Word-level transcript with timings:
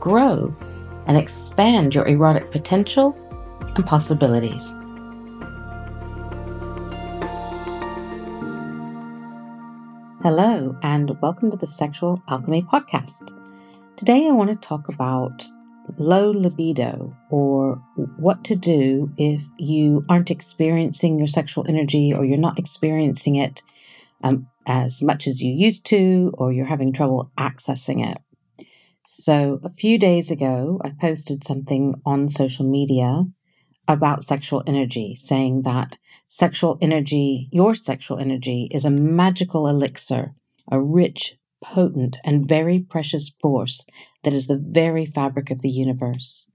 grow, 0.00 0.54
and 1.06 1.16
expand 1.16 1.94
your 1.94 2.08
erotic 2.08 2.50
potential 2.50 3.14
and 3.76 3.86
possibilities. 3.86 4.66
Hello, 10.22 10.76
and 10.82 11.20
welcome 11.20 11.50
to 11.50 11.56
the 11.56 11.66
Sexual 11.66 12.22
Alchemy 12.28 12.62
Podcast. 12.62 13.36
Today, 13.96 14.26
I 14.26 14.32
want 14.32 14.48
to 14.50 14.56
talk 14.56 14.88
about 14.88 15.44
low 15.98 16.30
libido 16.30 17.14
or 17.30 17.74
what 18.16 18.42
to 18.44 18.56
do 18.56 19.12
if 19.18 19.42
you 19.58 20.02
aren't 20.08 20.30
experiencing 20.30 21.18
your 21.18 21.26
sexual 21.26 21.66
energy 21.68 22.14
or 22.14 22.24
you're 22.24 22.38
not 22.38 22.58
experiencing 22.58 23.36
it 23.36 23.62
um, 24.22 24.46
as 24.66 25.02
much 25.02 25.26
as 25.26 25.42
you 25.42 25.52
used 25.52 25.84
to 25.86 26.32
or 26.38 26.52
you're 26.52 26.66
having 26.66 26.92
trouble 26.92 27.30
accessing 27.38 28.06
it. 28.10 28.18
So, 29.06 29.60
a 29.64 29.70
few 29.70 29.98
days 29.98 30.30
ago, 30.30 30.80
I 30.84 30.90
posted 30.90 31.44
something 31.44 31.94
on 32.06 32.28
social 32.28 32.64
media 32.64 33.24
about 33.88 34.22
sexual 34.22 34.62
energy, 34.66 35.16
saying 35.16 35.62
that 35.62 35.98
sexual 36.28 36.78
energy, 36.80 37.48
your 37.50 37.74
sexual 37.74 38.18
energy, 38.18 38.68
is 38.70 38.84
a 38.84 38.90
magical 38.90 39.66
elixir, 39.66 40.34
a 40.70 40.80
rich, 40.80 41.36
potent, 41.62 42.18
and 42.24 42.48
very 42.48 42.78
precious 42.78 43.28
force 43.28 43.84
that 44.22 44.32
is 44.32 44.46
the 44.46 44.56
very 44.56 45.06
fabric 45.06 45.50
of 45.50 45.60
the 45.60 45.70
universe. 45.70 46.50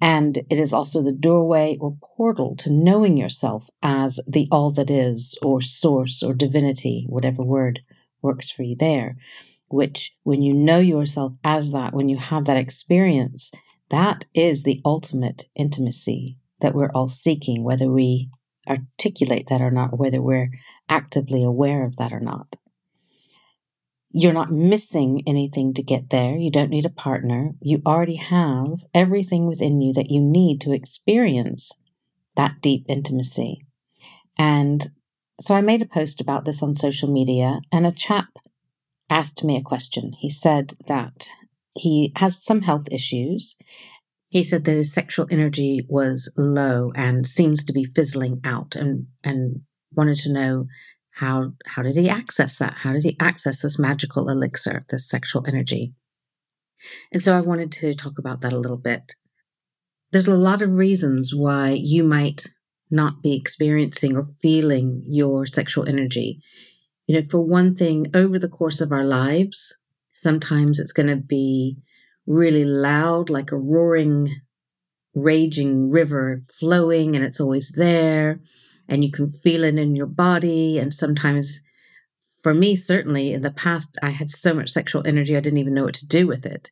And 0.00 0.36
it 0.50 0.58
is 0.58 0.72
also 0.72 1.02
the 1.02 1.12
doorway 1.12 1.78
or 1.80 1.96
portal 2.02 2.54
to 2.56 2.70
knowing 2.70 3.16
yourself 3.16 3.70
as 3.82 4.20
the 4.26 4.46
all 4.52 4.70
that 4.72 4.90
is, 4.90 5.38
or 5.42 5.62
source, 5.62 6.22
or 6.22 6.34
divinity, 6.34 7.06
whatever 7.08 7.42
word 7.42 7.80
works 8.20 8.50
for 8.50 8.62
you 8.62 8.76
there. 8.76 9.16
Which, 9.68 10.14
when 10.22 10.42
you 10.42 10.54
know 10.54 10.78
yourself 10.78 11.32
as 11.42 11.72
that, 11.72 11.92
when 11.92 12.08
you 12.08 12.18
have 12.18 12.44
that 12.44 12.56
experience, 12.56 13.50
that 13.90 14.24
is 14.34 14.62
the 14.62 14.80
ultimate 14.84 15.44
intimacy 15.54 16.38
that 16.60 16.74
we're 16.74 16.90
all 16.92 17.08
seeking, 17.08 17.64
whether 17.64 17.90
we 17.90 18.30
articulate 18.68 19.48
that 19.48 19.60
or 19.60 19.70
not, 19.70 19.98
whether 19.98 20.22
we're 20.22 20.50
actively 20.88 21.42
aware 21.42 21.84
of 21.84 21.96
that 21.96 22.12
or 22.12 22.20
not. 22.20 22.56
You're 24.10 24.32
not 24.32 24.50
missing 24.50 25.22
anything 25.26 25.74
to 25.74 25.82
get 25.82 26.10
there. 26.10 26.36
You 26.36 26.50
don't 26.50 26.70
need 26.70 26.86
a 26.86 26.90
partner. 26.90 27.52
You 27.60 27.82
already 27.84 28.16
have 28.16 28.66
everything 28.94 29.46
within 29.46 29.80
you 29.80 29.92
that 29.92 30.10
you 30.10 30.20
need 30.20 30.60
to 30.62 30.72
experience 30.72 31.72
that 32.34 32.60
deep 32.62 32.86
intimacy. 32.88 33.66
And 34.38 34.88
so 35.40 35.54
I 35.54 35.60
made 35.60 35.82
a 35.82 35.86
post 35.86 36.20
about 36.20 36.44
this 36.44 36.62
on 36.62 36.76
social 36.76 37.12
media, 37.12 37.60
and 37.70 37.86
a 37.86 37.92
chap 37.92 38.28
asked 39.08 39.44
me 39.44 39.56
a 39.56 39.62
question. 39.62 40.12
He 40.18 40.30
said 40.30 40.74
that 40.86 41.28
he 41.74 42.12
has 42.16 42.42
some 42.42 42.62
health 42.62 42.88
issues. 42.90 43.56
He 44.28 44.42
said 44.42 44.64
that 44.64 44.76
his 44.76 44.92
sexual 44.92 45.26
energy 45.30 45.86
was 45.88 46.32
low 46.36 46.90
and 46.94 47.26
seems 47.26 47.64
to 47.64 47.72
be 47.72 47.84
fizzling 47.84 48.40
out 48.44 48.74
and, 48.74 49.06
and 49.22 49.62
wanted 49.94 50.18
to 50.18 50.32
know 50.32 50.66
how 51.16 51.52
how 51.64 51.82
did 51.82 51.96
he 51.96 52.10
access 52.10 52.58
that? 52.58 52.74
How 52.82 52.92
did 52.92 53.04
he 53.04 53.16
access 53.18 53.62
this 53.62 53.78
magical 53.78 54.28
elixir, 54.28 54.84
this 54.90 55.08
sexual 55.08 55.44
energy? 55.46 55.94
And 57.10 57.22
so 57.22 57.34
I 57.34 57.40
wanted 57.40 57.72
to 57.72 57.94
talk 57.94 58.18
about 58.18 58.42
that 58.42 58.52
a 58.52 58.58
little 58.58 58.76
bit. 58.76 59.14
There's 60.12 60.28
a 60.28 60.36
lot 60.36 60.60
of 60.60 60.72
reasons 60.72 61.34
why 61.34 61.70
you 61.70 62.04
might 62.04 62.46
not 62.90 63.22
be 63.22 63.34
experiencing 63.34 64.14
or 64.14 64.28
feeling 64.40 65.02
your 65.06 65.46
sexual 65.46 65.88
energy. 65.88 66.40
You 67.06 67.20
know, 67.20 67.28
for 67.28 67.40
one 67.40 67.74
thing, 67.74 68.10
over 68.14 68.38
the 68.38 68.48
course 68.48 68.80
of 68.80 68.92
our 68.92 69.04
lives, 69.04 69.76
sometimes 70.12 70.78
it's 70.78 70.92
going 70.92 71.08
to 71.08 71.16
be 71.16 71.78
really 72.26 72.64
loud, 72.64 73.30
like 73.30 73.52
a 73.52 73.56
roaring, 73.56 74.40
raging 75.14 75.90
river 75.90 76.42
flowing, 76.58 77.14
and 77.14 77.24
it's 77.24 77.40
always 77.40 77.72
there 77.76 78.40
and 78.88 79.04
you 79.04 79.10
can 79.10 79.30
feel 79.30 79.64
it 79.64 79.78
in 79.78 79.96
your 79.96 80.06
body. 80.06 80.78
And 80.78 80.92
sometimes, 80.92 81.60
for 82.42 82.54
me, 82.54 82.76
certainly 82.76 83.32
in 83.32 83.42
the 83.42 83.50
past, 83.50 83.98
I 84.02 84.10
had 84.10 84.30
so 84.30 84.54
much 84.54 84.70
sexual 84.70 85.06
energy, 85.06 85.36
I 85.36 85.40
didn't 85.40 85.58
even 85.58 85.74
know 85.74 85.84
what 85.84 85.94
to 85.96 86.06
do 86.06 86.26
with 86.26 86.46
it. 86.46 86.70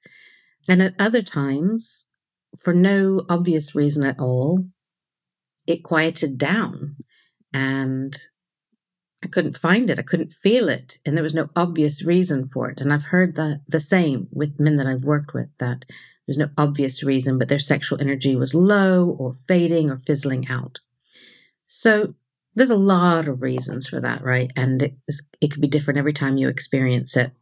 And 0.68 0.82
at 0.82 0.94
other 0.98 1.22
times, 1.22 2.08
for 2.62 2.72
no 2.72 3.24
obvious 3.28 3.74
reason 3.74 4.04
at 4.04 4.18
all, 4.18 4.64
it 5.66 5.82
quieted 5.82 6.38
down 6.38 6.96
and 7.52 8.16
I 9.24 9.28
couldn't 9.28 9.56
find 9.56 9.88
it. 9.88 9.98
I 9.98 10.02
couldn't 10.02 10.34
feel 10.34 10.68
it. 10.68 10.98
And 11.06 11.16
there 11.16 11.24
was 11.24 11.34
no 11.34 11.48
obvious 11.56 12.04
reason 12.04 12.46
for 12.46 12.68
it. 12.68 12.80
And 12.80 12.92
I've 12.92 13.06
heard 13.06 13.36
that 13.36 13.62
the 13.66 13.80
same 13.80 14.28
with 14.30 14.60
men 14.60 14.76
that 14.76 14.86
I've 14.86 15.04
worked 15.04 15.32
with 15.32 15.48
that 15.58 15.86
there's 16.26 16.38
no 16.38 16.50
obvious 16.56 17.02
reason, 17.02 17.38
but 17.38 17.48
their 17.48 17.58
sexual 17.58 18.00
energy 18.00 18.36
was 18.36 18.54
low 18.54 19.08
or 19.18 19.36
fading 19.48 19.90
or 19.90 19.98
fizzling 19.98 20.48
out. 20.48 20.80
So 21.66 22.14
there's 22.54 22.70
a 22.70 22.76
lot 22.76 23.28
of 23.28 23.42
reasons 23.42 23.86
for 23.88 24.00
that, 24.00 24.22
right? 24.22 24.50
And 24.56 24.82
it, 24.82 24.94
it 25.40 25.50
could 25.50 25.60
be 25.60 25.68
different 25.68 25.98
every 25.98 26.12
time 26.12 26.36
you 26.36 26.48
experience 26.48 27.16
it. 27.16 27.32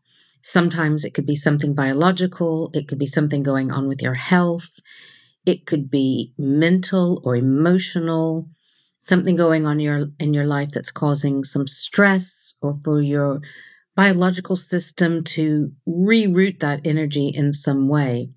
Sometimes 0.42 1.04
it 1.04 1.14
could 1.14 1.26
be 1.26 1.36
something 1.36 1.74
biological, 1.74 2.70
it 2.74 2.88
could 2.88 2.98
be 2.98 3.06
something 3.06 3.42
going 3.42 3.70
on 3.70 3.86
with 3.86 4.02
your 4.02 4.14
health, 4.14 4.80
it 5.46 5.66
could 5.66 5.90
be 5.90 6.32
mental 6.36 7.20
or 7.24 7.36
emotional, 7.36 8.48
something 9.02 9.36
going 9.36 9.66
on 9.66 9.80
your 9.80 10.06
in 10.18 10.32
your 10.32 10.46
life 10.46 10.70
that's 10.72 10.90
causing 10.90 11.44
some 11.44 11.66
stress 11.66 12.54
or 12.62 12.78
for 12.82 13.02
your 13.02 13.40
biological 13.94 14.56
system 14.56 15.22
to 15.22 15.72
reroute 15.86 16.60
that 16.60 16.80
energy 16.84 17.28
in 17.28 17.52
some 17.52 17.88
way. 17.88 18.30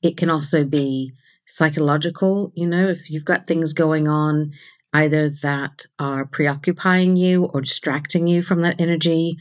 It 0.00 0.16
can 0.16 0.30
also 0.30 0.64
be 0.64 1.12
psychological, 1.46 2.52
you 2.54 2.66
know, 2.66 2.88
if 2.88 3.10
you've 3.10 3.26
got 3.26 3.46
things 3.46 3.74
going 3.74 4.08
on 4.08 4.52
either 4.94 5.28
that 5.42 5.86
are 5.98 6.24
preoccupying 6.24 7.16
you 7.16 7.44
or 7.46 7.60
distracting 7.60 8.26
you 8.26 8.42
from 8.42 8.62
that 8.62 8.80
energy, 8.80 9.36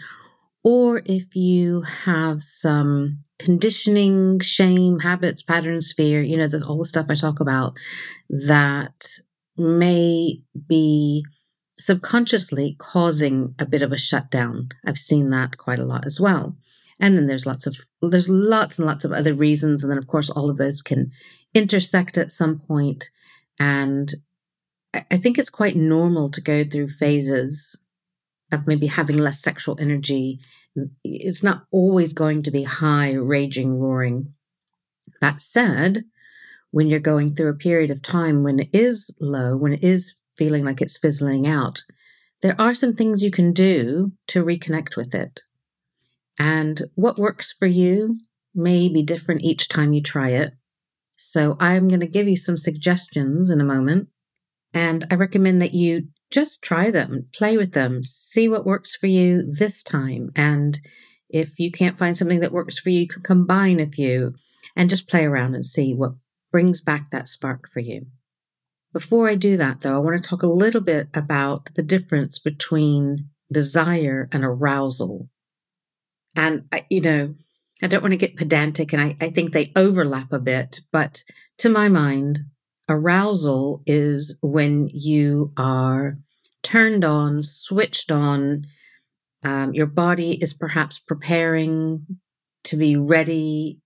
or 0.63 1.01
if 1.05 1.35
you 1.35 1.81
have 1.81 2.41
some 2.41 3.19
conditioning, 3.39 4.39
shame, 4.39 4.99
habits, 4.99 5.41
patterns, 5.43 5.91
fear, 5.91 6.21
you 6.21 6.37
know, 6.37 6.47
all 6.67 6.77
the 6.77 6.85
stuff 6.85 7.07
I 7.09 7.15
talk 7.15 7.39
about 7.39 7.73
that 8.29 9.07
may 9.57 10.41
be 10.67 11.25
subconsciously 11.79 12.75
causing 12.79 13.55
a 13.57 13.65
bit 13.65 13.81
of 13.81 13.91
a 13.91 13.97
shutdown. 13.97 14.69
I've 14.85 14.97
seen 14.97 15.29
that 15.31 15.57
quite 15.57 15.79
a 15.79 15.85
lot 15.85 16.05
as 16.05 16.19
well. 16.19 16.55
And 16.99 17.17
then 17.17 17.25
there's 17.25 17.47
lots 17.47 17.65
of 17.65 17.77
there's 18.01 18.29
lots 18.29 18.77
and 18.77 18.85
lots 18.85 19.03
of 19.03 19.11
other 19.11 19.33
reasons, 19.33 19.81
and 19.81 19.91
then 19.91 19.97
of 19.97 20.07
course 20.07 20.29
all 20.29 20.51
of 20.51 20.57
those 20.57 20.83
can 20.83 21.11
intersect 21.53 22.17
at 22.17 22.31
some 22.31 22.59
point, 22.59 23.09
and 23.59 24.13
I 24.93 25.17
think 25.17 25.37
it's 25.37 25.49
quite 25.49 25.75
normal 25.75 26.29
to 26.29 26.41
go 26.41 26.63
through 26.63 26.89
phases 26.89 27.77
of 28.51 28.67
maybe 28.67 28.87
having 28.87 29.17
less 29.17 29.39
sexual 29.41 29.77
energy. 29.79 30.39
It's 31.03 31.43
not 31.43 31.63
always 31.71 32.13
going 32.13 32.43
to 32.43 32.51
be 32.51 32.63
high, 32.63 33.13
raging, 33.13 33.79
roaring. 33.79 34.33
That 35.21 35.41
said, 35.41 36.05
when 36.71 36.87
you're 36.87 36.99
going 36.99 37.35
through 37.35 37.49
a 37.49 37.55
period 37.55 37.91
of 37.91 38.01
time 38.01 38.43
when 38.43 38.59
it 38.59 38.69
is 38.73 39.13
low, 39.19 39.55
when 39.55 39.73
it 39.73 39.83
is 39.83 40.15
feeling 40.35 40.65
like 40.65 40.81
it's 40.81 40.97
fizzling 40.97 41.45
out, 41.45 41.83
there 42.41 42.59
are 42.59 42.73
some 42.73 42.95
things 42.95 43.21
you 43.21 43.31
can 43.31 43.53
do 43.53 44.11
to 44.27 44.43
reconnect 44.43 44.95
with 44.95 45.13
it. 45.13 45.41
And 46.39 46.81
what 46.95 47.19
works 47.19 47.53
for 47.57 47.67
you 47.67 48.17
may 48.55 48.89
be 48.89 49.03
different 49.03 49.43
each 49.43 49.69
time 49.69 49.93
you 49.93 50.01
try 50.01 50.29
it. 50.29 50.53
So 51.15 51.55
I'm 51.59 51.87
going 51.87 51.99
to 51.99 52.07
give 52.07 52.27
you 52.27 52.35
some 52.35 52.57
suggestions 52.57 53.49
in 53.49 53.61
a 53.61 53.65
moment 53.65 54.09
and 54.73 55.05
I 55.11 55.15
recommend 55.15 55.61
that 55.61 55.73
you 55.73 56.07
just 56.31 56.61
try 56.61 56.89
them, 56.89 57.27
play 57.33 57.57
with 57.57 57.73
them, 57.73 58.03
see 58.03 58.47
what 58.47 58.65
works 58.65 58.95
for 58.95 59.07
you 59.07 59.43
this 59.43 59.83
time. 59.83 60.31
And 60.35 60.79
if 61.29 61.59
you 61.59 61.71
can't 61.71 61.97
find 61.97 62.17
something 62.17 62.39
that 62.39 62.53
works 62.53 62.79
for 62.79 62.89
you, 62.89 63.01
you 63.01 63.07
can 63.07 63.21
combine 63.21 63.79
a 63.79 63.87
few 63.87 64.33
and 64.75 64.89
just 64.89 65.09
play 65.09 65.25
around 65.25 65.55
and 65.55 65.65
see 65.65 65.93
what 65.93 66.13
brings 66.51 66.81
back 66.81 67.11
that 67.11 67.27
spark 67.27 67.69
for 67.71 67.79
you. 67.79 68.07
Before 68.93 69.29
I 69.29 69.35
do 69.35 69.55
that, 69.57 69.81
though, 69.81 69.95
I 69.95 69.99
want 69.99 70.21
to 70.21 70.29
talk 70.29 70.43
a 70.43 70.47
little 70.47 70.81
bit 70.81 71.07
about 71.13 71.69
the 71.75 71.83
difference 71.83 72.39
between 72.39 73.29
desire 73.51 74.27
and 74.31 74.43
arousal. 74.43 75.29
And, 76.35 76.65
you 76.89 77.01
know, 77.01 77.35
I 77.81 77.87
don't 77.87 78.01
want 78.01 78.11
to 78.11 78.17
get 78.17 78.37
pedantic, 78.37 78.93
and 78.93 79.01
I, 79.01 79.15
I 79.19 79.29
think 79.31 79.53
they 79.53 79.71
overlap 79.75 80.31
a 80.31 80.39
bit, 80.39 80.81
but 80.91 81.23
to 81.59 81.69
my 81.69 81.87
mind, 81.87 82.39
arousal 82.87 83.81
is 83.85 84.37
when 84.41 84.89
you 84.93 85.51
are 85.57 86.17
turned 86.63 87.05
on, 87.05 87.43
switched 87.43 88.11
on. 88.11 88.65
Um, 89.43 89.73
your 89.73 89.87
body 89.87 90.33
is 90.33 90.53
perhaps 90.53 90.99
preparing 90.99 92.05
to 92.65 92.77
be 92.77 92.95
ready 92.95 93.79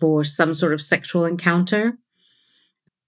for 0.00 0.24
some 0.24 0.54
sort 0.54 0.72
of 0.72 0.80
sexual 0.80 1.24
encounter. 1.24 1.98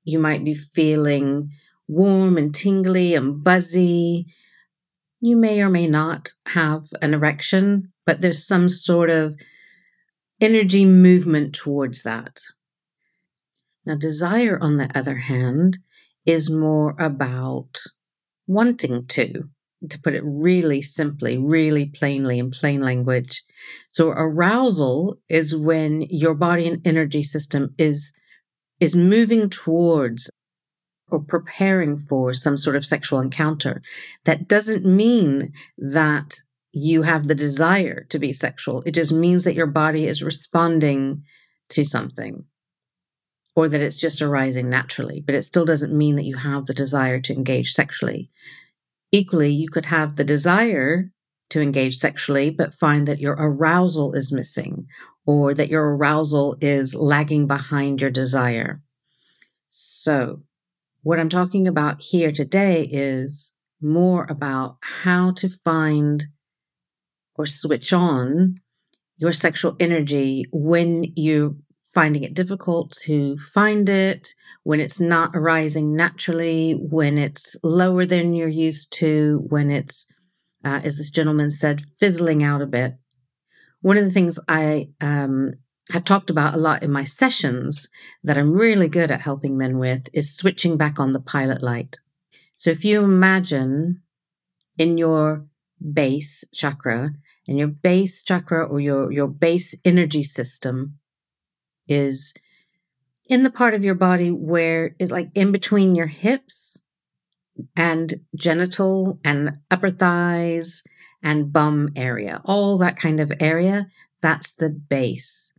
You 0.04 0.18
might 0.18 0.44
be 0.44 0.54
feeling 0.54 1.50
warm 1.86 2.36
and 2.36 2.54
tingly 2.54 3.14
and 3.14 3.42
buzzy. 3.42 4.26
You 5.20 5.36
may 5.36 5.60
or 5.60 5.68
may 5.68 5.86
not 5.86 6.32
have 6.46 6.84
an 7.02 7.14
erection, 7.14 7.92
but 8.06 8.20
there's 8.20 8.46
some 8.46 8.68
sort 8.68 9.10
of 9.10 9.34
energy 10.40 10.84
movement 10.84 11.54
towards 11.54 12.02
that. 12.02 12.40
Now, 13.84 13.96
desire, 13.96 14.58
on 14.60 14.76
the 14.76 14.90
other 14.94 15.16
hand, 15.16 15.78
is 16.26 16.50
more 16.50 16.94
about 16.98 17.78
wanting 18.46 19.06
to, 19.06 19.48
to 19.88 19.98
put 20.00 20.14
it 20.14 20.22
really 20.24 20.82
simply, 20.82 21.38
really 21.38 21.86
plainly 21.86 22.38
in 22.38 22.50
plain 22.50 22.80
language. 22.80 23.44
So, 23.90 24.08
arousal 24.10 25.18
is 25.28 25.56
when 25.56 26.02
your 26.02 26.34
body 26.34 26.66
and 26.66 26.84
energy 26.86 27.22
system 27.22 27.74
is, 27.78 28.12
is 28.80 28.96
moving 28.96 29.50
towards 29.50 30.30
or 31.10 31.20
preparing 31.20 31.98
for 31.98 32.34
some 32.34 32.56
sort 32.56 32.76
of 32.76 32.84
sexual 32.84 33.20
encounter. 33.20 33.82
That 34.24 34.48
doesn't 34.48 34.84
mean 34.84 35.52
that 35.78 36.40
you 36.72 37.02
have 37.02 37.26
the 37.26 37.34
desire 37.34 38.04
to 38.10 38.18
be 38.18 38.32
sexual. 38.32 38.82
It 38.84 38.92
just 38.92 39.12
means 39.12 39.44
that 39.44 39.54
your 39.54 39.66
body 39.66 40.06
is 40.06 40.22
responding 40.22 41.22
to 41.70 41.84
something 41.84 42.44
or 43.56 43.68
that 43.68 43.80
it's 43.80 43.96
just 43.96 44.22
arising 44.22 44.70
naturally, 44.70 45.22
but 45.24 45.34
it 45.34 45.44
still 45.44 45.64
doesn't 45.64 45.96
mean 45.96 46.16
that 46.16 46.24
you 46.24 46.36
have 46.36 46.66
the 46.66 46.74
desire 46.74 47.20
to 47.20 47.32
engage 47.32 47.72
sexually. 47.72 48.30
Equally, 49.10 49.50
you 49.50 49.68
could 49.68 49.86
have 49.86 50.16
the 50.16 50.24
desire 50.24 51.10
to 51.50 51.60
engage 51.60 51.98
sexually, 51.98 52.50
but 52.50 52.74
find 52.74 53.08
that 53.08 53.20
your 53.20 53.34
arousal 53.34 54.12
is 54.12 54.32
missing 54.32 54.86
or 55.24 55.54
that 55.54 55.70
your 55.70 55.96
arousal 55.96 56.56
is 56.60 56.94
lagging 56.94 57.46
behind 57.46 58.00
your 58.00 58.10
desire. 58.10 58.82
So, 59.68 60.42
what 61.02 61.18
I'm 61.18 61.28
talking 61.28 61.66
about 61.66 62.02
here 62.02 62.32
today 62.32 62.88
is 62.90 63.52
more 63.80 64.26
about 64.28 64.76
how 64.82 65.32
to 65.32 65.48
find 65.64 66.24
or 67.36 67.46
switch 67.46 67.92
on 67.92 68.56
your 69.16 69.32
sexual 69.32 69.76
energy 69.78 70.46
when 70.52 71.12
you're 71.16 71.54
finding 71.94 72.24
it 72.24 72.34
difficult 72.34 72.96
to 73.02 73.36
find 73.52 73.88
it, 73.88 74.28
when 74.62 74.80
it's 74.80 75.00
not 75.00 75.30
arising 75.34 75.96
naturally, 75.96 76.72
when 76.72 77.18
it's 77.18 77.56
lower 77.62 78.04
than 78.04 78.34
you're 78.34 78.48
used 78.48 78.92
to, 78.92 79.44
when 79.48 79.70
it's, 79.70 80.06
uh, 80.64 80.80
as 80.84 80.96
this 80.96 81.10
gentleman 81.10 81.50
said, 81.50 81.82
fizzling 81.98 82.42
out 82.42 82.62
a 82.62 82.66
bit. 82.66 82.94
One 83.80 83.96
of 83.96 84.04
the 84.04 84.10
things 84.10 84.38
I 84.48 84.88
um, 85.00 85.54
have 85.92 86.04
talked 86.04 86.30
about 86.30 86.54
a 86.54 86.58
lot 86.58 86.82
in 86.82 86.90
my 86.90 87.04
sessions 87.04 87.88
that 88.22 88.36
I'm 88.36 88.52
really 88.52 88.88
good 88.88 89.10
at 89.10 89.22
helping 89.22 89.56
men 89.56 89.78
with 89.78 90.08
is 90.12 90.36
switching 90.36 90.76
back 90.76 90.98
on 90.98 91.12
the 91.12 91.20
pilot 91.20 91.62
light. 91.62 91.98
So 92.56 92.70
if 92.70 92.84
you 92.84 93.02
imagine 93.02 94.02
in 94.76 94.98
your 94.98 95.46
base 95.92 96.44
chakra 96.52 97.12
and 97.46 97.58
your 97.58 97.68
base 97.68 98.22
chakra 98.22 98.64
or 98.64 98.80
your, 98.80 99.12
your 99.12 99.28
base 99.28 99.74
energy 99.84 100.24
system 100.24 100.96
is 101.86 102.34
in 103.28 103.42
the 103.42 103.50
part 103.50 103.74
of 103.74 103.84
your 103.84 103.94
body 103.94 104.30
where 104.30 104.96
it's 104.98 105.12
like 105.12 105.30
in 105.34 105.52
between 105.52 105.94
your 105.94 106.06
hips 106.06 106.78
and 107.76 108.14
genital 108.36 109.18
and 109.24 109.58
upper 109.70 109.90
thighs 109.90 110.82
and 111.22 111.52
bum 111.52 111.90
area, 111.96 112.40
all 112.44 112.78
that 112.78 112.96
kind 112.96 113.20
of 113.20 113.32
area, 113.40 113.88
that's 114.22 114.52
the 114.52 114.70
base. 114.70 115.52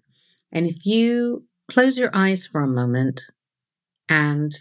And 0.51 0.66
if 0.66 0.86
you 0.86 1.45
close 1.69 1.98
your 1.98 2.10
eyes 2.13 2.48
for 2.48 2.62
a 2.62 2.68
moment 2.68 3.21
and 4.07 4.51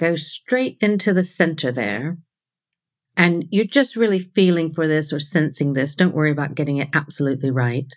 go 0.00 0.16
straight 0.16 0.78
into 0.80 1.12
the 1.12 1.22
center 1.22 1.70
there, 1.70 2.18
and 3.16 3.44
you're 3.50 3.66
just 3.66 3.94
really 3.94 4.20
feeling 4.20 4.72
for 4.72 4.88
this 4.88 5.12
or 5.12 5.20
sensing 5.20 5.74
this, 5.74 5.94
don't 5.94 6.14
worry 6.14 6.30
about 6.30 6.54
getting 6.54 6.78
it 6.78 6.88
absolutely 6.94 7.50
right. 7.50 7.92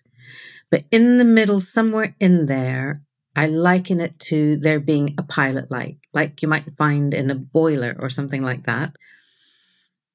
But 0.69 0.83
in 0.91 1.17
the 1.17 1.23
middle, 1.23 1.61
somewhere 1.61 2.15
in 2.19 2.47
there, 2.47 3.01
I 3.35 3.47
liken 3.47 3.99
it 3.99 4.17
to 4.21 4.57
there 4.57 4.79
being 4.79 5.15
a 5.17 5.23
pilot 5.23 5.69
light, 5.69 5.97
like 6.13 6.41
you 6.41 6.47
might 6.47 6.77
find 6.77 7.13
in 7.13 7.29
a 7.29 7.35
boiler 7.35 7.95
or 7.99 8.09
something 8.09 8.41
like 8.41 8.65
that. 8.65 8.95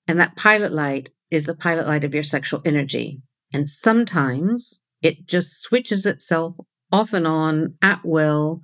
And 0.09 0.19
that 0.19 0.37
pilot 0.37 0.73
light 0.73 1.11
is 1.31 1.45
the 1.45 1.55
pilot 1.55 1.87
light 1.87 2.05
of 2.05 2.15
your 2.15 2.23
sexual 2.23 2.63
energy. 2.65 3.21
And 3.53 3.69
sometimes 3.69 4.83
it 5.03 5.27
just 5.27 5.61
switches 5.61 6.07
itself 6.07 6.57
off 6.91 7.13
and 7.13 7.27
on 7.27 7.75
at 7.83 8.01
will 8.05 8.63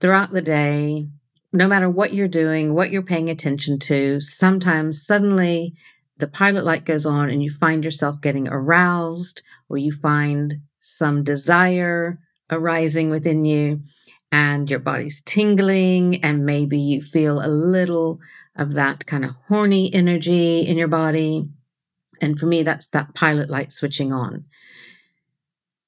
throughout 0.00 0.32
the 0.32 0.42
day, 0.42 1.08
no 1.52 1.66
matter 1.66 1.90
what 1.90 2.14
you're 2.14 2.28
doing, 2.28 2.74
what 2.74 2.90
you're 2.90 3.02
paying 3.02 3.28
attention 3.28 3.78
to, 3.80 4.20
sometimes 4.20 5.04
suddenly 5.04 5.74
the 6.18 6.28
pilot 6.28 6.64
light 6.64 6.84
goes 6.84 7.06
on 7.06 7.30
and 7.30 7.42
you 7.42 7.50
find 7.50 7.84
yourself 7.84 8.20
getting 8.20 8.48
aroused 8.48 9.42
or 9.68 9.76
you 9.76 9.92
find 9.92 10.54
some 10.80 11.22
desire 11.22 12.18
arising 12.50 13.10
within 13.10 13.44
you 13.44 13.80
and 14.30 14.70
your 14.70 14.80
body's 14.80 15.22
tingling 15.22 16.22
and 16.22 16.44
maybe 16.44 16.78
you 16.78 17.02
feel 17.02 17.44
a 17.44 17.48
little 17.48 18.20
of 18.56 18.74
that 18.74 19.06
kind 19.06 19.24
of 19.24 19.34
horny 19.48 19.92
energy 19.94 20.66
in 20.66 20.76
your 20.76 20.88
body. 20.88 21.48
And 22.20 22.38
for 22.38 22.46
me, 22.46 22.62
that's 22.62 22.88
that 22.88 23.14
pilot 23.14 23.48
light 23.48 23.72
switching 23.72 24.12
on. 24.12 24.44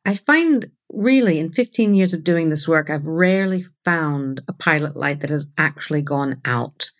I 0.06 0.14
find 0.14 0.70
really 0.92 1.38
in 1.38 1.52
15 1.52 1.94
years 1.94 2.14
of 2.14 2.24
doing 2.24 2.48
this 2.48 2.66
work, 2.66 2.88
I've 2.88 3.06
rarely 3.06 3.64
found 3.84 4.40
a 4.48 4.52
pilot 4.52 4.96
light 4.96 5.20
that 5.20 5.30
has 5.30 5.48
actually 5.58 6.02
gone 6.02 6.40
out. 6.44 6.90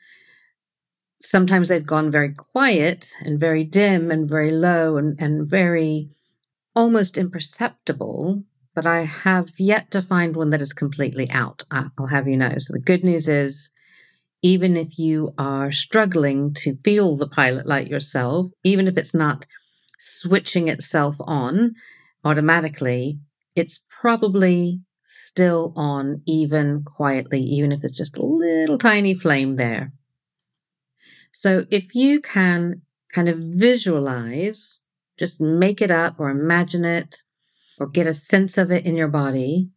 Sometimes 1.21 1.69
they've 1.69 1.87
gone 1.87 2.11
very 2.11 2.33
quiet 2.33 3.13
and 3.21 3.39
very 3.39 3.65
dim 3.65 4.11
and 4.11 4.29
very 4.29 4.51
low 4.51 4.97
and, 4.97 5.21
and 5.21 5.47
very 5.47 6.11
almost 6.75 7.19
imperceptible, 7.19 8.45
but 8.75 8.87
I 8.87 9.03
have 9.03 9.51
yet 9.59 9.91
to 9.93 10.03
find 10.03 10.37
one 10.37 10.51
that 10.51 10.63
is 10.63 10.73
completely 10.73 11.29
out. 11.31 11.65
I'll 11.71 12.07
have 12.07 12.29
you 12.29 12.37
know. 12.37 12.55
So 12.59 12.73
the 12.73 12.81
good 12.81 13.05
news 13.05 13.29
is, 13.29 13.71
even 14.43 14.77
if 14.77 14.99
you 14.99 15.35
are 15.37 15.71
struggling 15.73 16.55
to 16.55 16.77
feel 16.85 17.17
the 17.17 17.29
pilot 17.29 17.67
light 17.67 17.89
yourself, 17.89 18.51
even 18.65 18.89
if 18.89 18.97
it's 18.97 19.15
not 19.15 19.47
switching 19.99 20.69
itself 20.69 21.17
on 21.21 21.75
automatically, 22.25 23.19
it's 23.55 23.83
probably 24.01 24.81
still 25.05 25.73
on 25.77 26.23
even 26.27 26.85
quietly, 26.85 27.41
even 27.43 27.73
if 27.73 27.81
there's 27.81 27.97
just 27.97 28.17
a 28.17 28.25
little 28.25 28.79
tiny 28.79 29.15
flame 29.15 29.57
there. 29.57 29.93
So 31.33 31.67
if 31.71 31.95
you 31.95 32.21
can 32.21 32.83
kind 33.13 33.29
of 33.29 33.39
visualize, 33.39 34.81
just 35.19 35.41
make 35.41 35.83
it 35.83 35.91
up 35.91 36.19
or 36.19 36.31
imagine 36.31 36.85
it 36.85 37.23
or 37.81 37.89
get 37.89 38.07
a 38.07 38.15
sense 38.15 38.57
of 38.57 38.71
it 38.71 38.87
in 38.87 38.95
your 38.95 39.09
body, 39.09 39.71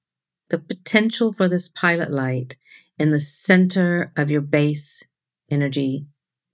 the 0.50 0.60
potential 0.60 1.34
for 1.34 1.50
this 1.50 1.68
pilot 1.68 2.12
light 2.12 2.58
in 3.00 3.10
the 3.10 3.20
center 3.20 4.12
of 4.16 4.30
your 4.30 4.42
base 4.42 5.02
energy 5.50 6.06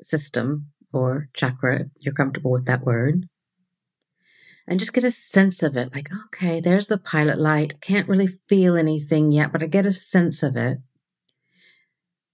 system 0.01 0.67
or 0.93 1.27
chakra, 1.33 1.81
if 1.81 1.91
you're 1.99 2.13
comfortable 2.13 2.51
with 2.51 2.65
that 2.65 2.85
word 2.85 3.27
and 4.69 4.79
just 4.79 4.93
get 4.93 5.03
a 5.03 5.11
sense 5.11 5.63
of 5.63 5.75
it. 5.75 5.93
Like, 5.93 6.09
okay, 6.27 6.61
there's 6.61 6.87
the 6.87 6.99
pilot 6.99 7.39
light. 7.39 7.81
Can't 7.81 8.07
really 8.07 8.27
feel 8.47 8.77
anything 8.77 9.31
yet, 9.31 9.51
but 9.51 9.63
I 9.63 9.65
get 9.65 9.87
a 9.87 9.91
sense 9.91 10.43
of 10.43 10.55
it. 10.55 10.77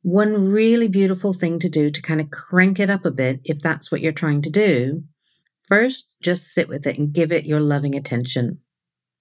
One 0.01 0.49
really 0.49 0.89
beautiful 0.89 1.33
thing 1.33 1.59
to 1.59 1.69
do 1.69 1.89
to 1.89 2.01
kind 2.01 2.19
of 2.19 2.29
crank 2.29 2.77
it 2.77 2.89
up 2.89 3.05
a 3.05 3.11
bit, 3.11 3.39
if 3.45 3.61
that's 3.61 3.89
what 3.89 4.01
you're 4.01 4.11
trying 4.11 4.41
to 4.43 4.49
do, 4.49 5.03
first 5.67 6.09
just 6.21 6.53
sit 6.53 6.67
with 6.67 6.85
it 6.85 6.99
and 6.99 7.13
give 7.13 7.31
it 7.31 7.45
your 7.45 7.61
loving 7.61 7.95
attention. 7.95 8.59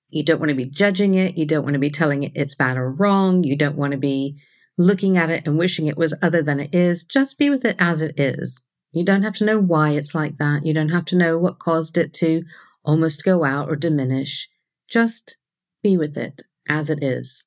You 0.08 0.24
don't 0.24 0.38
want 0.38 0.50
to 0.50 0.54
be 0.54 0.66
judging 0.66 1.14
it. 1.14 1.36
You 1.36 1.46
don't 1.46 1.64
want 1.64 1.74
to 1.74 1.80
be 1.80 1.90
telling 1.90 2.22
it 2.22 2.32
it's 2.34 2.54
bad 2.54 2.76
or 2.76 2.90
wrong. 2.90 3.44
You 3.44 3.56
don't 3.56 3.76
want 3.76 3.92
to 3.92 3.98
be 3.98 4.36
looking 4.76 5.16
at 5.16 5.30
it 5.30 5.46
and 5.46 5.58
wishing 5.58 5.86
it 5.86 5.96
was 5.96 6.14
other 6.22 6.42
than 6.42 6.60
it 6.60 6.74
is. 6.74 7.04
Just 7.04 7.38
be 7.38 7.50
with 7.50 7.64
it 7.64 7.76
as 7.78 8.02
it 8.02 8.18
is. 8.18 8.64
You 8.92 9.04
don't 9.04 9.22
have 9.22 9.34
to 9.36 9.44
know 9.44 9.58
why 9.58 9.90
it's 9.90 10.14
like 10.14 10.38
that. 10.38 10.64
You 10.64 10.72
don't 10.72 10.90
have 10.90 11.04
to 11.06 11.16
know 11.16 11.36
what 11.36 11.58
caused 11.58 11.98
it 11.98 12.12
to 12.14 12.44
almost 12.84 13.24
go 13.24 13.44
out 13.44 13.68
or 13.68 13.76
diminish. 13.76 14.48
Just 14.88 15.38
be 15.82 15.96
with 15.96 16.16
it 16.16 16.42
as 16.68 16.90
it 16.90 17.02
is, 17.02 17.44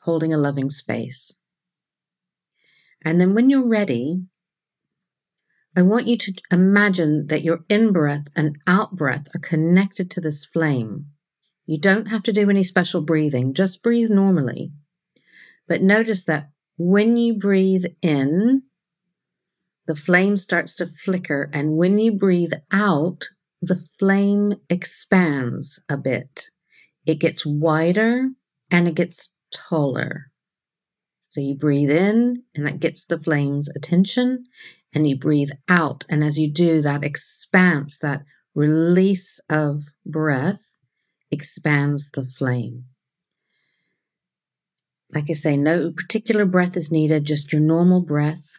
holding 0.00 0.34
a 0.34 0.38
loving 0.38 0.70
space. 0.70 1.32
And 3.04 3.20
then 3.20 3.34
when 3.34 3.48
you're 3.48 3.66
ready, 3.66 4.22
I 5.76 5.82
want 5.82 6.06
you 6.06 6.18
to 6.18 6.32
imagine 6.50 7.26
that 7.28 7.42
your 7.42 7.60
in 7.68 7.92
breath 7.92 8.26
and 8.34 8.58
out 8.66 8.96
breath 8.96 9.28
are 9.34 9.40
connected 9.40 10.10
to 10.12 10.20
this 10.20 10.44
flame. 10.44 11.06
You 11.66 11.78
don't 11.78 12.06
have 12.06 12.22
to 12.24 12.32
do 12.32 12.48
any 12.48 12.62
special 12.62 13.02
breathing, 13.02 13.52
just 13.52 13.82
breathe 13.82 14.10
normally. 14.10 14.72
But 15.68 15.82
notice 15.82 16.24
that 16.26 16.50
when 16.78 17.16
you 17.16 17.34
breathe 17.34 17.84
in, 18.02 18.62
the 19.86 19.96
flame 19.96 20.36
starts 20.36 20.76
to 20.76 20.86
flicker, 20.86 21.50
and 21.52 21.76
when 21.76 21.98
you 21.98 22.12
breathe 22.12 22.52
out, 22.72 23.24
the 23.62 23.84
flame 23.98 24.54
expands 24.68 25.80
a 25.88 25.96
bit. 25.96 26.50
It 27.04 27.20
gets 27.20 27.46
wider 27.46 28.28
and 28.70 28.88
it 28.88 28.94
gets 28.94 29.32
taller. 29.54 30.30
So 31.26 31.40
you 31.40 31.54
breathe 31.54 31.90
in, 31.90 32.44
and 32.54 32.66
that 32.66 32.80
gets 32.80 33.04
the 33.04 33.18
flame's 33.18 33.68
attention, 33.74 34.46
and 34.94 35.08
you 35.08 35.18
breathe 35.18 35.50
out. 35.68 36.04
And 36.08 36.24
as 36.24 36.38
you 36.38 36.50
do, 36.50 36.80
that 36.82 37.04
expanse, 37.04 37.98
that 37.98 38.22
release 38.54 39.38
of 39.50 39.84
breath, 40.04 40.75
expands 41.30 42.10
the 42.10 42.24
flame. 42.24 42.84
Like 45.12 45.26
I 45.30 45.34
say, 45.34 45.56
no 45.56 45.92
particular 45.92 46.44
breath 46.44 46.76
is 46.76 46.90
needed, 46.90 47.24
just 47.24 47.52
your 47.52 47.60
normal 47.60 48.00
breath. 48.00 48.58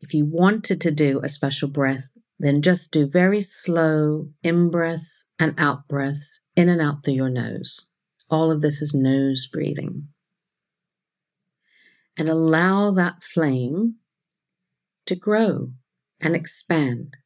If 0.00 0.14
you 0.14 0.24
wanted 0.24 0.80
to 0.82 0.90
do 0.90 1.20
a 1.22 1.28
special 1.28 1.68
breath, 1.68 2.06
then 2.38 2.62
just 2.62 2.92
do 2.92 3.06
very 3.06 3.40
slow 3.40 4.28
in 4.42 4.70
breaths 4.70 5.24
and 5.38 5.54
out 5.58 5.88
breaths, 5.88 6.40
in 6.54 6.68
and 6.68 6.80
out 6.80 7.04
through 7.04 7.14
your 7.14 7.28
nose. 7.28 7.86
All 8.30 8.50
of 8.50 8.60
this 8.60 8.80
is 8.80 8.94
nose 8.94 9.48
breathing. 9.48 10.08
And 12.16 12.28
allow 12.28 12.92
that 12.92 13.22
flame 13.22 13.96
to 15.06 15.16
grow 15.16 15.72
and 16.20 16.36
expand. 16.36 17.16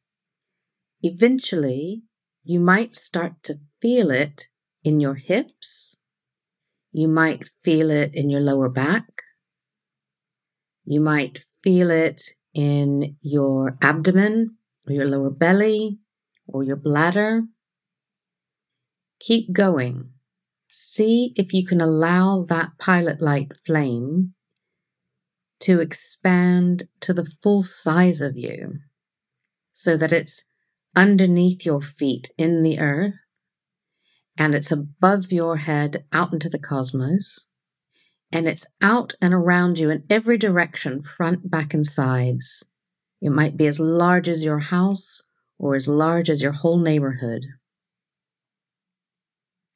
Eventually, 1.01 2.03
you 2.43 2.59
might 2.59 2.95
start 2.95 3.43
to 3.43 3.59
feel 3.81 4.09
it 4.09 4.47
in 4.83 4.99
your 4.99 5.15
hips. 5.15 5.99
You 6.91 7.07
might 7.07 7.49
feel 7.63 7.89
it 7.89 8.13
in 8.13 8.29
your 8.29 8.41
lower 8.41 8.69
back. 8.69 9.05
You 10.85 10.99
might 10.99 11.39
feel 11.63 11.89
it 11.89 12.21
in 12.53 13.15
your 13.21 13.77
abdomen 13.81 14.57
or 14.87 14.93
your 14.93 15.05
lower 15.05 15.29
belly 15.29 15.99
or 16.47 16.63
your 16.63 16.75
bladder. 16.75 17.43
Keep 19.19 19.53
going. 19.53 20.09
See 20.67 21.33
if 21.35 21.53
you 21.53 21.65
can 21.65 21.81
allow 21.81 22.43
that 22.49 22.71
pilot 22.79 23.21
light 23.21 23.53
flame 23.65 24.33
to 25.61 25.79
expand 25.79 26.83
to 26.99 27.13
the 27.13 27.25
full 27.25 27.63
size 27.63 28.19
of 28.19 28.37
you 28.37 28.79
so 29.71 29.95
that 29.95 30.11
it's 30.11 30.43
underneath 30.95 31.65
your 31.65 31.81
feet 31.81 32.31
in 32.37 32.63
the 32.63 32.79
earth 32.79 33.13
and 34.37 34.55
it's 34.55 34.71
above 34.71 35.31
your 35.31 35.57
head 35.57 36.05
out 36.11 36.33
into 36.33 36.49
the 36.49 36.59
cosmos 36.59 37.45
and 38.33 38.47
it's 38.47 38.65
out 38.81 39.13
and 39.21 39.31
around 39.31 39.77
you 39.77 39.91
in 39.91 40.03
every 40.09 40.39
direction, 40.39 41.03
front, 41.03 41.51
back, 41.51 41.71
and 41.71 41.85
sides. 41.85 42.65
It 43.21 43.29
might 43.29 43.55
be 43.55 43.67
as 43.67 43.79
large 43.79 44.27
as 44.27 44.43
your 44.43 44.57
house 44.57 45.21
or 45.59 45.75
as 45.75 45.87
large 45.87 46.31
as 46.31 46.41
your 46.41 46.51
whole 46.51 46.79
neighborhood. 46.79 47.43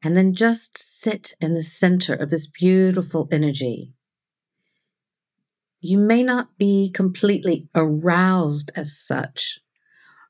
And 0.04 0.18
then 0.18 0.34
just 0.34 0.78
sit 0.78 1.34
in 1.40 1.54
the 1.54 1.64
center 1.64 2.16
of 2.16 2.32
this 2.32 2.48
beautiful 2.48 3.28
energy. 3.32 3.94
You 5.80 6.00
may 6.00 6.24
not 6.24 6.58
be 6.58 6.90
completely 6.92 7.70
aroused 7.76 8.72
as 8.76 8.98
such, 8.98 9.60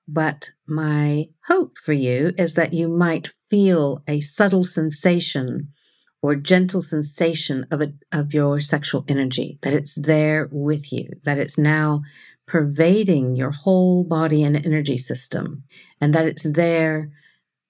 but 0.07 0.51
my 0.65 1.27
hope 1.47 1.77
for 1.77 1.93
you 1.93 2.33
is 2.37 2.53
that 2.53 2.73
you 2.73 2.87
might 2.87 3.29
feel 3.49 4.03
a 4.07 4.21
subtle 4.21 4.63
sensation 4.63 5.73
or 6.21 6.35
gentle 6.35 6.81
sensation 6.81 7.65
of 7.71 7.81
a, 7.81 7.93
of 8.11 8.33
your 8.33 8.59
sexual 8.61 9.05
energy, 9.07 9.59
that 9.61 9.73
it's 9.73 9.95
there 9.95 10.49
with 10.51 10.91
you, 10.91 11.09
that 11.23 11.37
it's 11.37 11.57
now 11.57 12.01
pervading 12.47 13.35
your 13.35 13.51
whole 13.51 14.03
body 14.03 14.43
and 14.43 14.65
energy 14.65 14.97
system, 14.97 15.63
and 15.99 16.15
that 16.15 16.25
it's 16.25 16.49
there 16.49 17.11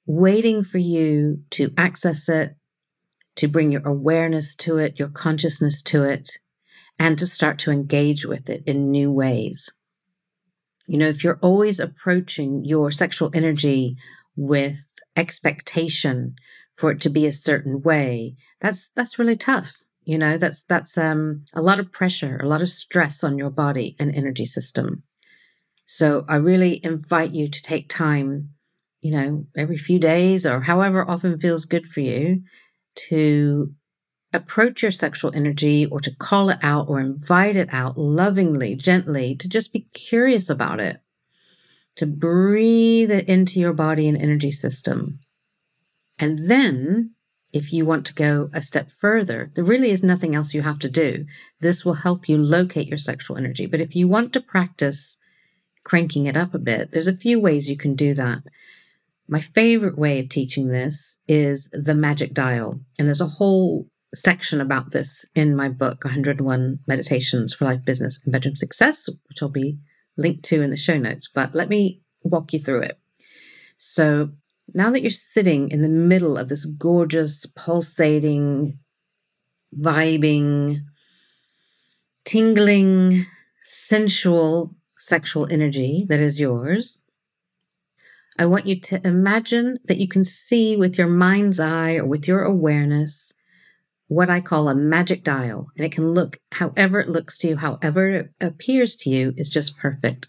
waiting 0.06 0.63
for 0.63 0.77
you 0.77 1.41
to 1.50 1.74
access 1.77 2.29
it, 2.29 2.56
to 3.36 3.48
bring 3.48 3.72
your 3.72 3.86
awareness 3.86 4.56
to 4.56 4.77
it, 4.77 4.98
your 4.98 5.10
consciousness 5.10 5.82
to 5.82 6.03
it, 6.03 6.38
and 7.00 7.17
to 7.20 7.27
start 7.27 7.60
to 7.60 7.72
engage 7.72 8.25
with 8.25 8.50
it 8.50 8.63
in 8.65 8.91
new 8.91 9.12
ways. 9.12 9.70
You 10.88 10.98
know, 10.98 11.08
if 11.08 11.24
you're 11.24 11.39
always 11.41 11.79
approaching 11.79 12.63
your 12.65 12.91
sexual 12.91 13.29
energy 13.34 13.98
with 14.36 14.77
expectation 15.15 16.36
for 16.75 16.91
it 16.91 17.01
to 17.01 17.10
be 17.10 17.25
a 17.25 17.32
certain 17.32 17.82
way, 17.82 18.36
that's 18.62 18.89
that's 18.96 19.20
really 19.20 19.36
tough. 19.38 19.74
You 20.03 20.17
know, 20.17 20.38
that's 20.38 20.63
that's 20.63 20.98
um, 20.98 21.44
a 21.53 21.62
lot 21.62 21.79
of 21.79 21.91
pressure, 21.91 22.38
a 22.41 22.48
lot 22.48 22.62
of 22.62 22.70
stress 22.70 23.24
on 23.24 23.38
your 23.38 23.50
body 23.50 23.96
and 24.00 24.15
energy 24.15 24.46
system. 24.46 25.03
So 25.86 26.25
I 26.27 26.36
really 26.36 26.79
invite 26.84 27.32
you 27.32 27.50
to 27.50 27.62
take 27.62 27.89
time, 27.89 28.51
you 29.01 29.12
know, 29.12 29.46
every 29.58 29.77
few 29.77 30.00
days 30.00 30.46
or 30.46 30.62
however 30.62 31.10
often 31.10 31.39
feels 31.39 31.65
good 31.65 31.86
for 31.86 32.00
you, 32.00 32.41
to 33.10 33.74
approach 34.38 34.82
your 34.82 34.91
sexual 34.91 35.32
energy 35.34 35.86
or 35.86 36.00
to 36.00 36.15
call 36.15 36.50
it 36.50 36.60
out 36.62 36.88
or 36.88 37.00
invite 37.00 37.58
it 37.58 37.70
out 37.72 37.98
lovingly, 37.98 38.75
gently, 38.75 39.36
to 39.36 39.50
just 39.50 39.74
be 39.74 39.88
curious 39.94 40.50
about 40.50 40.79
it, 40.79 41.01
to 41.96 42.06
breathe 42.06 43.12
it 43.12 43.27
into 43.27 43.60
your 43.60 43.74
body 43.74 44.08
and 44.08 44.17
energy 44.17 44.51
system. 44.51 45.20
And 46.20 46.50
then, 46.50 47.13
if 47.53 47.74
you 47.74 47.86
want 47.86 48.06
to 48.08 48.13
go 48.13 48.50
a 48.53 48.62
step 48.62 48.89
further, 49.00 49.51
there 49.56 49.63
really 49.63 49.91
is 49.91 50.03
nothing 50.03 50.36
else 50.36 50.53
you 50.53 50.62
have 50.62 50.79
to 50.79 50.89
do. 50.89 51.25
This 51.60 51.84
will 51.84 51.96
help 51.96 52.29
you 52.29 52.38
locate 52.38 52.88
your 52.88 52.98
sexual 52.98 53.38
energy. 53.38 53.65
But 53.65 53.82
if 53.82 53.96
you 53.96 54.08
want 54.08 54.34
to 54.34 54.41
practice 54.41 55.17
cranking 55.84 56.25
it 56.25 56.38
up 56.38 56.53
a 56.53 56.60
bit, 56.60 56.91
there's 56.91 57.08
a 57.08 57.15
few 57.15 57.39
ways 57.39 57.70
you 57.70 57.77
can 57.77 57.96
do 57.96 58.13
that. 58.13 58.44
My 59.27 59.41
favorite 59.41 59.98
way 59.98 60.20
of 60.20 60.29
teaching 60.29 60.70
this 60.70 61.20
is 61.27 61.70
the 61.72 61.96
magic 61.96 62.34
dial. 62.34 62.79
And 62.98 63.08
there's 63.08 63.22
a 63.22 63.27
whole 63.27 63.88
section 64.14 64.62
about 64.62 64.92
this 64.92 65.26
in 65.36 65.56
my 65.56 65.70
book, 65.70 66.04
101 66.04 66.80
Meditations 66.88 67.54
for 67.54 67.66
Life, 67.66 67.84
Business, 67.86 68.20
and 68.24 68.32
Bedroom 68.32 68.56
Success, 68.56 69.10
which 69.28 69.42
I'll 69.42 69.50
be 69.50 69.80
linked 70.16 70.44
to 70.46 70.62
in 70.62 70.70
the 70.70 70.78
show 70.78 70.98
notes. 70.98 71.30
But 71.34 71.54
let 71.54 71.70
me 71.70 72.02
walk 72.24 72.54
you 72.54 72.60
through 72.60 72.84
it. 72.84 73.00
So 73.78 74.32
now 74.74 74.92
that 74.92 75.02
you're 75.02 75.12
sitting 75.12 75.70
in 75.70 75.82
the 75.82 75.90
middle 75.90 76.38
of 76.38 76.50
this 76.50 76.66
gorgeous, 76.66 77.46
pulsating, 77.56 78.80
vibing, 79.78 80.82
tingling, 82.26 83.26
sensual 83.64 84.76
sexual 84.98 85.48
energy 85.52 86.06
that 86.10 86.20
is 86.20 86.40
yours, 86.40 87.00
I 88.40 88.46
want 88.46 88.66
you 88.66 88.80
to 88.82 89.06
imagine 89.08 89.80
that 89.86 89.98
you 89.98 90.08
can 90.08 90.26
see 90.26 90.76
with 90.76 90.98
your 90.98 91.08
mind's 91.08 91.60
eye 91.60 91.96
or 91.96 92.06
with 92.06 92.28
your 92.28 92.44
awareness 92.44 93.34
what 94.08 94.30
I 94.30 94.40
call 94.40 94.70
a 94.70 94.76
magic 94.76 95.24
dial, 95.24 95.68
and 95.76 95.86
it 95.86 95.92
can 95.92 96.12
look 96.14 96.40
however 96.54 97.00
it 97.00 97.10
looks 97.10 97.38
to 97.40 97.50
you, 97.50 97.58
however 97.58 98.10
it 98.10 98.32
appears 98.40 98.96
to 98.98 99.10
you 99.10 99.34
is 99.36 99.50
just 99.50 99.78
perfect. 99.78 100.28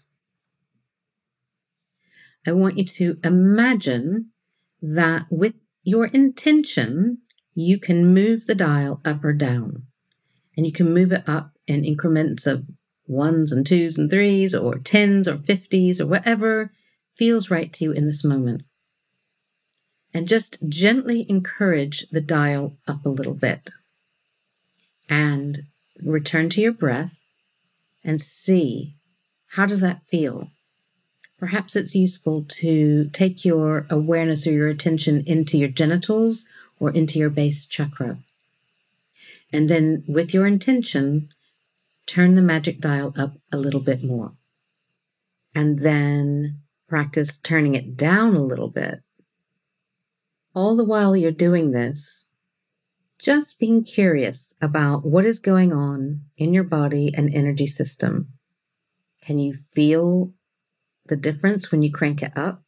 I 2.45 2.51
want 2.51 2.77
you 2.77 2.85
to 2.85 3.17
imagine 3.23 4.31
that 4.81 5.25
with 5.29 5.55
your 5.83 6.05
intention, 6.07 7.19
you 7.53 7.79
can 7.79 8.13
move 8.13 8.47
the 8.47 8.55
dial 8.55 9.01
up 9.05 9.23
or 9.23 9.33
down, 9.33 9.83
and 10.57 10.65
you 10.65 10.71
can 10.71 10.93
move 10.93 11.11
it 11.11 11.27
up 11.27 11.51
in 11.67 11.85
increments 11.85 12.45
of 12.45 12.65
ones 13.07 13.51
and 13.51 13.65
twos 13.65 13.97
and 13.97 14.09
threes, 14.09 14.53
or 14.53 14.77
tens 14.77 15.27
or 15.27 15.37
fifties, 15.37 16.01
or 16.01 16.07
whatever 16.07 16.71
feels 17.15 17.49
right 17.49 17.71
to 17.73 17.85
you 17.85 17.91
in 17.91 18.05
this 18.05 18.23
moment 18.23 18.63
and 20.13 20.27
just 20.27 20.57
gently 20.67 21.25
encourage 21.29 22.07
the 22.11 22.21
dial 22.21 22.75
up 22.87 23.05
a 23.05 23.09
little 23.09 23.33
bit. 23.33 23.69
And 25.07 25.59
return 26.03 26.49
to 26.49 26.61
your 26.61 26.73
breath 26.73 27.17
and 28.03 28.21
see 28.21 28.95
how 29.53 29.65
does 29.65 29.79
that 29.81 30.05
feel? 30.05 30.49
Perhaps 31.39 31.75
it's 31.75 31.95
useful 31.95 32.45
to 32.49 33.09
take 33.13 33.45
your 33.45 33.87
awareness 33.89 34.45
or 34.45 34.51
your 34.51 34.67
attention 34.67 35.23
into 35.25 35.57
your 35.57 35.69
genitals 35.69 36.45
or 36.79 36.91
into 36.91 37.17
your 37.17 37.29
base 37.29 37.65
chakra. 37.65 38.19
And 39.51 39.69
then 39.69 40.03
with 40.07 40.33
your 40.33 40.45
intention, 40.45 41.29
turn 42.05 42.35
the 42.35 42.41
magic 42.41 42.79
dial 42.79 43.13
up 43.17 43.33
a 43.51 43.57
little 43.57 43.79
bit 43.79 44.03
more. 44.03 44.33
And 45.55 45.79
then 45.79 46.59
practice 46.87 47.37
turning 47.37 47.73
it 47.73 47.97
down 47.97 48.35
a 48.35 48.43
little 48.43 48.69
bit 48.69 49.01
all 50.53 50.75
the 50.75 50.83
while 50.83 51.15
you're 51.15 51.31
doing 51.31 51.71
this, 51.71 52.31
just 53.19 53.59
being 53.59 53.83
curious 53.83 54.53
about 54.61 55.05
what 55.05 55.25
is 55.25 55.39
going 55.39 55.73
on 55.73 56.21
in 56.37 56.53
your 56.53 56.63
body 56.63 57.11
and 57.15 57.33
energy 57.33 57.67
system. 57.67 58.29
Can 59.21 59.37
you 59.37 59.57
feel 59.73 60.33
the 61.07 61.15
difference 61.15 61.71
when 61.71 61.81
you 61.81 61.91
crank 61.91 62.23
it 62.23 62.31
up? 62.35 62.63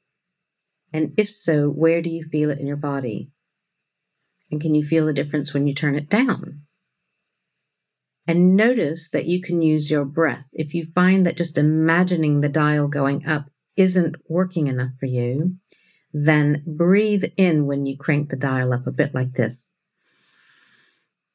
And 0.94 1.14
if 1.18 1.32
so, 1.32 1.70
where 1.70 2.02
do 2.02 2.10
you 2.10 2.24
feel 2.24 2.50
it 2.50 2.60
in 2.60 2.68
your 2.68 2.76
body? 2.76 3.32
And 4.52 4.60
can 4.60 4.76
you 4.76 4.86
feel 4.86 5.06
the 5.06 5.14
difference 5.14 5.54
when 5.54 5.68
you 5.68 5.74
turn 5.74 5.96
it 5.96 6.10
down? 6.10 6.64
And 8.28 8.56
notice 8.56 9.10
that 9.10 9.26
you 9.26 9.42
can 9.42 9.62
use 9.62 9.90
your 9.90 10.06
breath. 10.06 10.46
If 10.52 10.74
you 10.74 10.86
find 10.94 11.26
that 11.26 11.38
just 11.38 11.58
imagining 11.58 12.42
the 12.42 12.50
dial 12.50 12.88
going 12.88 13.26
up 13.26 13.46
isn't 13.76 14.16
working 14.28 14.68
enough 14.68 14.92
for 15.00 15.06
you, 15.06 15.56
then 16.14 16.64
breathe 16.66 17.24
in 17.38 17.66
when 17.66 17.86
you 17.86 17.98
crank 17.98 18.30
the 18.30 18.36
dial 18.36 18.74
up 18.74 18.88
a 18.88 18.92
bit 18.92 19.14
like 19.14 19.34
this. 19.34 19.68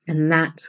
And 0.07 0.31
that 0.31 0.65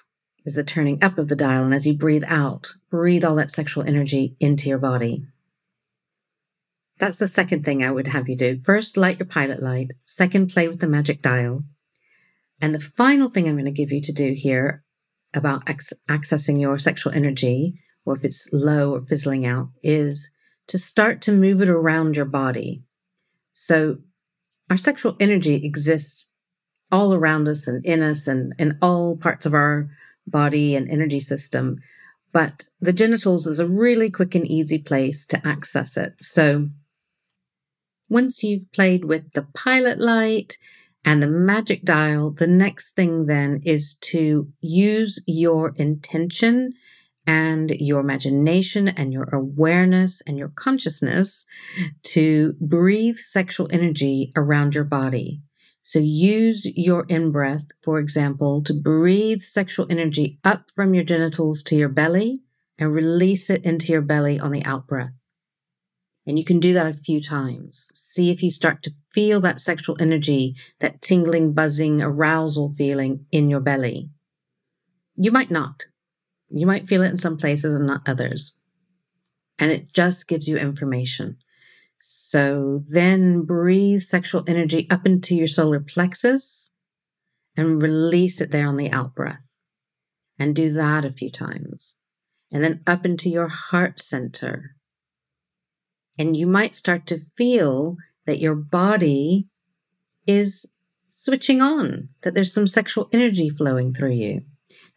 is 0.46 0.56
the 0.56 0.64
turning 0.64 1.04
up 1.04 1.18
of 1.18 1.28
the 1.28 1.36
dial. 1.36 1.64
And 1.64 1.74
as 1.74 1.86
you 1.86 1.94
breathe 1.94 2.24
out, 2.26 2.74
breathe 2.90 3.24
all 3.24 3.36
that 3.36 3.52
sexual 3.52 3.84
energy 3.84 4.36
into 4.40 4.70
your 4.70 4.78
body. 4.78 5.26
That's 7.00 7.18
the 7.18 7.28
second 7.28 7.64
thing 7.64 7.84
I 7.84 7.92
would 7.92 8.08
have 8.08 8.28
you 8.28 8.36
do. 8.36 8.60
First, 8.64 8.98
light 8.98 9.20
your 9.20 9.28
pilot 9.28 9.62
light. 9.62 9.92
Second, 10.06 10.52
play 10.52 10.68
with 10.68 10.80
the 10.80 10.88
magic 10.88 11.22
dial. 11.22 11.64
And 12.60 12.74
the 12.74 12.80
final 12.80 13.30
thing 13.30 13.48
I'm 13.48 13.56
going 13.56 13.66
to 13.66 13.72
give 13.72 13.92
you 13.92 14.02
to 14.02 14.12
do 14.12 14.34
here 14.34 14.84
about 15.34 15.70
ac- 15.70 15.96
accessing 16.10 16.60
your 16.60 16.80
sexual 16.80 17.14
energy, 17.14 17.76
or 18.06 18.16
if 18.16 18.24
it's 18.24 18.50
low 18.52 18.96
or 18.96 19.02
fizzling 19.02 19.46
out, 19.46 19.70
is 19.84 20.32
to 20.68 20.80
start 20.80 21.22
to 21.22 21.32
move 21.32 21.62
it 21.62 21.70
around 21.70 22.16
your 22.16 22.26
body. 22.26 22.84
So 23.60 23.98
our 24.70 24.78
sexual 24.78 25.18
energy 25.20 25.56
exists 25.66 26.32
all 26.92 27.16
around 27.16 27.48
us 27.48 27.68
and 27.68 27.84
in 27.84 28.04
us 28.04 28.28
and 28.28 28.54
in 28.60 28.78
all 28.84 29.18
parts 29.18 29.48
of 29.48 29.56
our 29.56 29.90
body 30.28 30.76
and 30.76 30.88
energy 30.88 31.20
system. 31.20 31.78
But 32.32 32.70
the 32.80 32.94
genitals 32.94 33.48
is 33.48 33.58
a 33.58 33.68
really 33.68 34.12
quick 34.12 34.36
and 34.36 34.46
easy 34.46 34.78
place 34.78 35.26
to 35.28 35.42
access 35.46 35.98
it. 35.98 36.14
So 36.22 36.70
once 38.10 38.44
you've 38.44 38.72
played 38.74 39.06
with 39.06 39.32
the 39.32 39.48
pilot 39.56 40.00
light 40.00 40.60
and 41.04 41.22
the 41.22 41.28
magic 41.28 41.84
dial, 41.84 42.30
the 42.30 42.46
next 42.46 42.92
thing 42.92 43.26
then 43.26 43.62
is 43.66 43.96
to 44.02 44.54
use 44.62 45.20
your 45.26 45.74
intention 45.78 46.74
and 47.28 47.72
your 47.72 48.00
imagination 48.00 48.88
and 48.88 49.12
your 49.12 49.26
awareness 49.26 50.22
and 50.26 50.40
your 50.40 50.48
consciousness 50.48 51.46
to 52.04 52.56
breathe 52.62 53.18
sexual 53.18 53.68
energy 53.70 54.32
around 54.36 54.74
your 54.74 54.86
body. 54.86 55.42
So 55.84 56.00
use 56.00 56.66
your 56.66 57.06
in 57.08 57.32
breath, 57.32 57.66
for 57.84 58.00
example, 58.00 58.64
to 58.64 58.74
breathe 58.74 59.42
sexual 59.42 59.86
energy 59.90 60.40
up 60.44 60.72
from 60.74 60.94
your 60.94 61.04
genitals 61.04 61.62
to 61.64 61.76
your 61.76 61.90
belly 61.90 62.42
and 62.80 62.94
release 62.94 63.50
it 63.50 63.64
into 63.64 63.92
your 63.92 64.02
belly 64.02 64.40
on 64.40 64.52
the 64.52 64.64
out 64.66 64.88
breath. 64.88 65.14
And 66.26 66.38
you 66.38 66.44
can 66.44 66.60
do 66.60 66.74
that 66.74 66.88
a 66.88 66.94
few 66.94 67.22
times. 67.22 67.92
See 67.96 68.32
if 68.32 68.44
you 68.44 68.52
start 68.52 68.84
to 68.84 68.92
feel 69.14 69.40
that 69.42 69.62
sexual 69.62 69.96
energy, 70.00 70.56
that 70.80 71.02
tingling, 71.02 71.54
buzzing, 71.54 72.02
arousal 72.02 72.74
feeling 72.78 73.26
in 73.32 73.50
your 73.50 73.62
belly. 73.62 74.10
You 75.16 75.32
might 75.32 75.50
not. 75.50 75.86
You 76.50 76.66
might 76.66 76.88
feel 76.88 77.04
it 77.04 77.10
in 77.10 77.18
some 77.18 77.38
places 77.38 77.76
and 77.76 77.88
not 77.88 78.08
others. 78.08 78.58
And 79.60 79.72
it 79.72 79.94
just 79.94 80.28
gives 80.28 80.48
you 80.48 80.58
information. 80.58 81.38
So 82.00 82.84
then 82.86 83.44
breathe 83.44 84.02
sexual 84.02 84.44
energy 84.48 84.88
up 84.90 85.06
into 85.06 85.36
your 85.36 85.48
solar 85.48 85.80
plexus 85.80 86.74
and 87.56 87.82
release 87.82 88.40
it 88.40 88.52
there 88.52 88.68
on 88.68 88.78
the 88.78 88.92
out 88.92 89.16
breath. 89.16 89.42
And 90.40 90.56
do 90.56 90.72
that 90.74 91.04
a 91.04 91.12
few 91.12 91.32
times. 91.32 91.98
And 92.52 92.64
then 92.64 92.82
up 92.86 93.06
into 93.06 93.30
your 93.30 93.48
heart 93.48 94.00
center. 94.00 94.76
And 96.20 96.38
you 96.38 96.46
might 96.46 96.76
start 96.76 97.08
to 97.08 97.26
feel 97.36 97.98
that 98.26 98.40
your 98.40 98.56
body 98.56 99.48
is 100.28 100.68
switching 101.10 101.62
on, 101.62 102.10
that 102.22 102.36
there's 102.36 102.54
some 102.54 102.68
sexual 102.68 103.10
energy 103.12 103.50
flowing 103.50 103.94
through 103.94 104.14
you. 104.14 104.42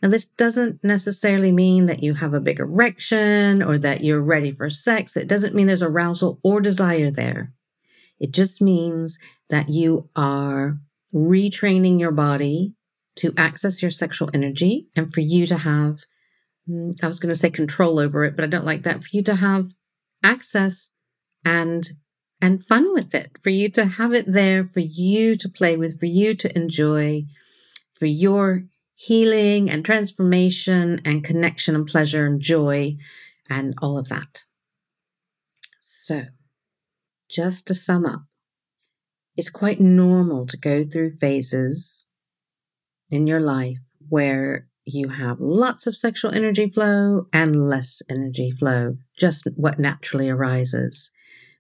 Now, 0.02 0.08
this 0.08 0.26
doesn't 0.26 0.82
necessarily 0.82 1.52
mean 1.52 1.86
that 1.86 2.02
you 2.02 2.14
have 2.14 2.32
a 2.32 2.40
big 2.40 2.58
erection 2.58 3.62
or 3.62 3.76
that 3.78 4.02
you're 4.02 4.22
ready 4.22 4.52
for 4.52 4.70
sex. 4.70 5.16
It 5.16 5.28
doesn't 5.28 5.54
mean 5.54 5.66
there's 5.66 5.82
arousal 5.82 6.40
or 6.42 6.60
desire 6.60 7.10
there. 7.10 7.52
It 8.18 8.32
just 8.32 8.62
means 8.62 9.18
that 9.50 9.68
you 9.68 10.08
are 10.16 10.78
retraining 11.14 12.00
your 12.00 12.12
body 12.12 12.74
to 13.16 13.34
access 13.36 13.82
your 13.82 13.90
sexual 13.90 14.30
energy 14.32 14.88
and 14.96 15.12
for 15.12 15.20
you 15.20 15.46
to 15.46 15.58
have, 15.58 15.98
mm, 16.68 16.94
I 17.02 17.06
was 17.06 17.18
going 17.18 17.32
to 17.32 17.38
say 17.38 17.50
control 17.50 17.98
over 17.98 18.24
it, 18.24 18.36
but 18.36 18.44
I 18.44 18.48
don't 18.48 18.64
like 18.64 18.84
that, 18.84 19.02
for 19.02 19.08
you 19.12 19.22
to 19.24 19.36
have 19.36 19.74
access 20.22 20.92
and 21.44 21.88
and 22.42 22.64
fun 22.64 22.94
with 22.94 23.14
it, 23.14 23.32
for 23.42 23.50
you 23.50 23.70
to 23.70 23.84
have 23.84 24.14
it 24.14 24.24
there, 24.32 24.64
for 24.64 24.80
you 24.80 25.36
to 25.36 25.46
play 25.46 25.76
with, 25.76 26.00
for 26.00 26.06
you 26.06 26.34
to 26.34 26.56
enjoy, 26.56 27.24
for 27.92 28.06
your 28.06 28.64
healing 29.00 29.70
and 29.70 29.82
transformation 29.82 31.00
and 31.06 31.24
connection 31.24 31.74
and 31.74 31.86
pleasure 31.86 32.26
and 32.26 32.38
joy 32.42 32.94
and 33.48 33.74
all 33.80 33.96
of 33.96 34.10
that. 34.10 34.44
So, 35.78 36.24
just 37.30 37.66
to 37.68 37.74
sum 37.74 38.04
up, 38.04 38.24
it's 39.36 39.48
quite 39.48 39.80
normal 39.80 40.46
to 40.48 40.56
go 40.58 40.84
through 40.84 41.16
phases 41.18 42.08
in 43.08 43.26
your 43.26 43.40
life 43.40 43.78
where 44.10 44.66
you 44.84 45.08
have 45.08 45.40
lots 45.40 45.86
of 45.86 45.96
sexual 45.96 46.32
energy 46.32 46.68
flow 46.68 47.26
and 47.32 47.70
less 47.70 48.02
energy 48.10 48.50
flow, 48.50 48.98
just 49.18 49.48
what 49.56 49.78
naturally 49.78 50.28
arises. 50.28 51.10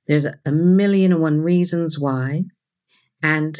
There's 0.06 0.26
a 0.26 0.52
million 0.52 1.12
and 1.12 1.22
one 1.22 1.40
reasons 1.40 1.98
why. 1.98 2.44
And 3.22 3.58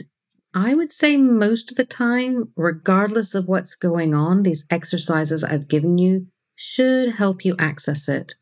I 0.54 0.74
would 0.74 0.92
say 0.92 1.16
most 1.16 1.70
of 1.70 1.76
the 1.76 1.84
time, 1.84 2.52
regardless 2.56 3.34
of 3.34 3.46
what's 3.46 3.74
going 3.74 4.14
on, 4.14 4.42
these 4.42 4.64
exercises 4.70 5.44
I've 5.44 5.68
given 5.68 5.98
you 5.98 6.26
should 6.56 7.14
help 7.14 7.44
you 7.44 7.54
access 7.58 8.08
it. 8.08 8.34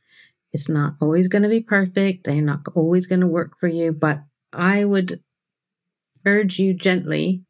It's 0.53 0.69
not 0.69 0.95
always 1.01 1.29
going 1.29 1.43
to 1.43 1.49
be 1.49 1.61
perfect. 1.61 2.25
They're 2.25 2.41
not 2.41 2.61
always 2.75 3.07
going 3.07 3.21
to 3.21 3.27
work 3.27 3.59
for 3.61 3.69
you, 3.69 3.93
but 3.93 4.23
I 4.53 4.85
would 4.85 5.21
urge 6.25 6.59
you 6.59 6.73
gently 6.73 7.45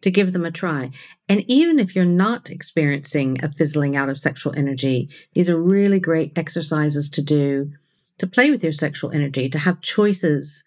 to 0.00 0.10
give 0.10 0.32
them 0.32 0.44
a 0.44 0.50
try. 0.50 0.90
And 1.28 1.44
even 1.48 1.78
if 1.78 1.94
you're 1.94 2.04
not 2.04 2.50
experiencing 2.50 3.44
a 3.44 3.50
fizzling 3.50 3.96
out 3.96 4.08
of 4.08 4.18
sexual 4.18 4.54
energy, 4.56 5.10
these 5.34 5.50
are 5.50 5.60
really 5.60 6.00
great 6.00 6.32
exercises 6.36 7.08
to 7.10 7.22
do 7.22 7.70
to 8.18 8.26
play 8.26 8.50
with 8.50 8.62
your 8.62 8.72
sexual 8.72 9.10
energy, 9.10 9.48
to 9.48 9.58
have 9.58 9.80
choices 9.80 10.64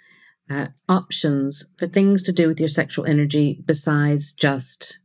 uh, 0.49 0.67
options 0.87 1.65
for 1.77 1.87
things 1.87 2.21
to 2.23 2.31
do 2.31 2.47
with 2.47 2.59
your 2.59 2.69
sexual 2.69 3.05
energy 3.05 3.63
besides 3.65 4.31
just 4.31 4.99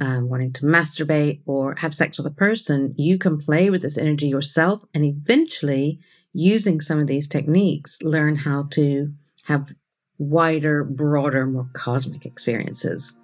um, 0.00 0.28
wanting 0.28 0.52
to 0.52 0.64
masturbate 0.64 1.40
or 1.46 1.74
have 1.76 1.94
sex 1.94 2.18
with 2.18 2.26
a 2.26 2.34
person, 2.34 2.94
you 2.96 3.18
can 3.18 3.38
play 3.38 3.70
with 3.70 3.82
this 3.82 3.98
energy 3.98 4.28
yourself 4.28 4.84
and 4.94 5.04
eventually, 5.04 5.98
using 6.32 6.80
some 6.80 7.00
of 7.00 7.06
these 7.06 7.26
techniques, 7.26 8.00
learn 8.02 8.36
how 8.36 8.64
to 8.70 9.12
have 9.44 9.72
wider, 10.18 10.84
broader, 10.84 11.46
more 11.46 11.68
cosmic 11.72 12.24
experiences. 12.26 13.16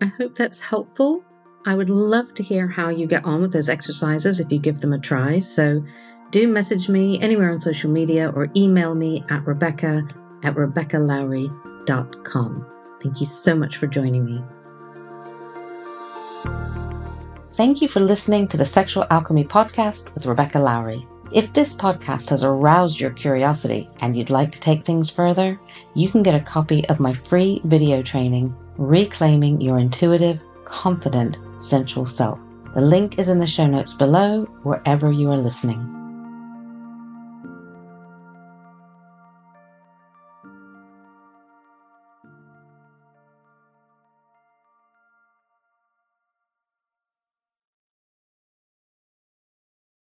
I 0.00 0.06
hope 0.06 0.34
that's 0.34 0.60
helpful. 0.60 1.24
I 1.64 1.74
would 1.74 1.88
love 1.88 2.34
to 2.34 2.42
hear 2.42 2.66
how 2.66 2.88
you 2.88 3.06
get 3.06 3.24
on 3.24 3.40
with 3.40 3.52
those 3.52 3.68
exercises 3.68 4.40
if 4.40 4.50
you 4.50 4.58
give 4.58 4.80
them 4.80 4.92
a 4.92 4.98
try. 4.98 5.38
So 5.38 5.84
do 6.30 6.48
message 6.48 6.88
me 6.88 7.20
anywhere 7.20 7.50
on 7.50 7.60
social 7.60 7.90
media 7.90 8.30
or 8.34 8.48
email 8.56 8.94
me 8.94 9.22
at 9.30 9.46
Rebecca 9.46 10.06
at 10.42 10.54
RebeccaLowrie.com. 10.54 12.66
Thank 13.02 13.20
you 13.20 13.26
so 13.26 13.54
much 13.54 13.76
for 13.76 13.86
joining 13.86 14.24
me. 14.24 14.42
Thank 17.54 17.82
you 17.82 17.88
for 17.88 18.00
listening 18.00 18.48
to 18.48 18.56
the 18.56 18.64
Sexual 18.64 19.06
Alchemy 19.10 19.44
Podcast 19.44 20.12
with 20.14 20.24
Rebecca 20.26 20.58
Lowrie. 20.58 21.06
If 21.32 21.52
this 21.52 21.74
podcast 21.74 22.30
has 22.30 22.44
aroused 22.44 23.00
your 23.00 23.10
curiosity 23.10 23.88
and 24.00 24.16
you'd 24.16 24.30
like 24.30 24.52
to 24.52 24.60
take 24.60 24.84
things 24.84 25.10
further, 25.10 25.58
you 25.94 26.10
can 26.10 26.22
get 26.22 26.34
a 26.34 26.40
copy 26.40 26.86
of 26.88 27.00
my 27.00 27.14
free 27.14 27.60
video 27.64 28.02
training, 28.02 28.54
Reclaiming 28.76 29.60
Your 29.60 29.78
Intuitive, 29.78 30.40
Confident, 30.64 31.38
Sensual 31.60 32.06
Self. 32.06 32.38
The 32.74 32.80
link 32.80 33.18
is 33.18 33.28
in 33.28 33.38
the 33.38 33.46
show 33.46 33.66
notes 33.66 33.92
below, 33.92 34.44
wherever 34.62 35.12
you 35.12 35.30
are 35.30 35.36
listening. 35.36 36.01